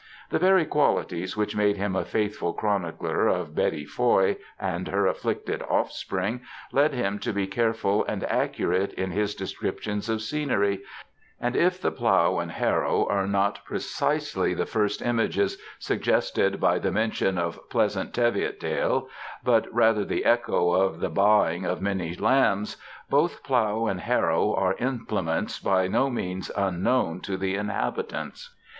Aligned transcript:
The 0.31 0.39
very 0.39 0.65
qualities 0.65 1.37
which 1.37 1.55
made 1.55 1.77
him 1.77 1.95
a 1.95 2.03
faithful 2.03 2.53
chronicler 2.53 3.27
of 3.27 3.53
Betty 3.53 3.85
Foy 3.85 4.37
and 4.59 4.87
her 4.87 5.05
afflicted 5.05 5.61
offspring 5.69 6.41
led 6.71 6.91
him 6.95 7.19
to 7.19 7.31
be 7.31 7.45
careful 7.45 8.03
and 8.05 8.23
accurate 8.23 8.93
in 8.93 9.11
his 9.11 9.35
descriptions 9.35 10.09
of 10.09 10.23
scenery, 10.23 10.81
and 11.39 11.55
if 11.55 11.79
the 11.79 11.91
plough 11.91 12.39
and 12.39 12.49
harrow 12.53 13.05
^ 13.09 13.11
are 13.11 13.27
not 13.27 13.63
precisely 13.63 14.55
the 14.55 14.65
first 14.65 15.03
images 15.03 15.59
suggested 15.77 16.59
by 16.59 16.79
the 16.79 16.91
mention 16.91 17.37
of' 17.37 17.59
pleasant 17.69 18.11
Teviotdale,^ 18.11 19.07
but 19.43 19.71
rather 19.71 20.03
the 20.03 20.25
echo 20.25 20.71
of 20.71 20.99
the 20.99 21.11
baaing 21.11 21.63
of 21.63 21.79
many 21.79 22.15
lambs, 22.15 22.75
both 23.07 23.43
plough 23.43 23.85
and 23.85 24.01
harrow 24.01 24.55
are 24.55 24.73
implements 24.79 25.59
by 25.59 25.87
no 25.87 26.09
means 26.09 26.49
unknown 26.57 27.21
to 27.21 27.37
the 27.37 27.53
inhabitants. 27.53 28.55